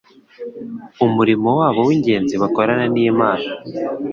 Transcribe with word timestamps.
umurimo 1.05 1.49
wabo 1.59 1.79
w’ingenzi 1.87 2.35
bakorana 2.41 2.85
n’Imana, 2.93 3.47